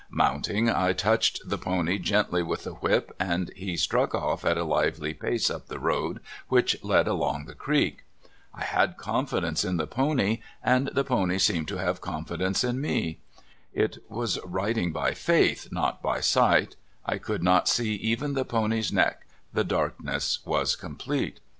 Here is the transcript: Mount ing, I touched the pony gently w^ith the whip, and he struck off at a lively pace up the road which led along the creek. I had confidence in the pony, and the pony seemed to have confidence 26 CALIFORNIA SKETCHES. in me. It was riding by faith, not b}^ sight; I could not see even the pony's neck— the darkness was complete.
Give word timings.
Mount 0.09 0.49
ing, 0.49 0.67
I 0.67 0.93
touched 0.93 1.41
the 1.45 1.59
pony 1.59 1.99
gently 1.99 2.41
w^ith 2.41 2.63
the 2.63 2.71
whip, 2.73 3.15
and 3.19 3.51
he 3.55 3.77
struck 3.77 4.15
off 4.15 4.43
at 4.43 4.57
a 4.57 4.63
lively 4.63 5.13
pace 5.13 5.47
up 5.51 5.67
the 5.67 5.77
road 5.77 6.21
which 6.47 6.83
led 6.83 7.07
along 7.07 7.45
the 7.45 7.53
creek. 7.53 8.03
I 8.51 8.63
had 8.63 8.97
confidence 8.97 9.63
in 9.63 9.77
the 9.77 9.85
pony, 9.85 10.39
and 10.63 10.87
the 10.87 11.03
pony 11.03 11.37
seemed 11.37 11.67
to 11.67 11.77
have 11.77 12.01
confidence 12.01 12.61
26 12.61 12.61
CALIFORNIA 12.63 13.03
SKETCHES. 13.03 13.17
in 13.75 13.81
me. 13.83 13.85
It 13.85 14.03
was 14.11 14.39
riding 14.43 14.91
by 14.91 15.13
faith, 15.13 15.67
not 15.71 16.01
b}^ 16.01 16.23
sight; 16.23 16.77
I 17.05 17.19
could 17.19 17.43
not 17.43 17.69
see 17.69 17.93
even 17.93 18.33
the 18.33 18.43
pony's 18.43 18.91
neck— 18.91 19.27
the 19.53 19.63
darkness 19.63 20.39
was 20.43 20.75
complete. 20.75 21.41